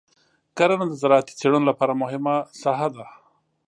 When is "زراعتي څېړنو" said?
1.01-1.69